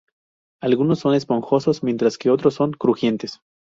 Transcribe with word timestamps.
Algunos 0.63 0.97
son 0.97 1.13
esponjosos 1.13 1.83
mientras 1.83 2.17
que 2.17 2.31
otros 2.31 2.55
son 2.55 2.71
crujientes. 2.71 3.39